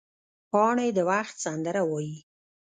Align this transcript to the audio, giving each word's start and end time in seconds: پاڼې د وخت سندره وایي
پاڼې 0.51 0.87
د 0.97 0.99
وخت 1.09 1.35
سندره 1.43 1.81
وایي 1.89 2.17